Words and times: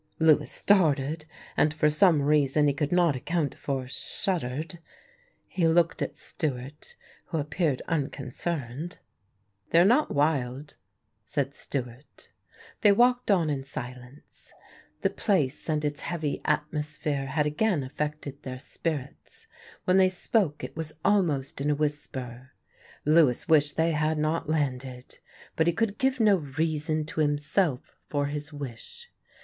Lewis 0.17 0.49
started, 0.51 1.27
and 1.55 1.75
for 1.75 1.87
some 1.87 2.23
reason 2.23 2.67
he 2.67 2.73
could 2.73 2.91
not 2.91 3.15
account 3.15 3.53
for, 3.53 3.87
shuddered; 3.87 4.79
he 5.47 5.67
looked 5.67 6.01
at 6.01 6.17
Stewart, 6.17 6.95
who 7.25 7.37
appeared 7.37 7.83
unconcerned. 7.87 8.97
"They 9.69 9.77
are 9.77 9.85
not 9.85 10.09
wild," 10.09 10.77
said 11.23 11.53
Stewart. 11.53 12.31
They 12.81 12.91
walked 12.91 13.29
on 13.29 13.51
in 13.51 13.63
silence. 13.63 14.51
The 15.03 15.11
place 15.11 15.69
and 15.69 15.85
its 15.85 16.01
heavy 16.01 16.41
atmosphere 16.45 17.27
had 17.27 17.45
again 17.45 17.83
affected 17.83 18.41
their 18.41 18.57
spirits. 18.57 19.45
When 19.85 19.97
they 19.97 20.09
spoke 20.09 20.63
it 20.63 20.75
was 20.75 20.93
almost 21.05 21.61
in 21.61 21.69
a 21.69 21.75
whisper. 21.75 22.53
Lewis 23.05 23.47
wished 23.47 23.77
they 23.77 23.91
had 23.91 24.17
not 24.17 24.49
landed, 24.49 25.19
but 25.55 25.67
he 25.67 25.73
could 25.73 25.99
give 25.99 26.19
no 26.19 26.37
reason 26.37 27.05
to 27.05 27.19
himself 27.19 27.95
for 28.07 28.25
his 28.25 28.51
wish. 28.51 29.07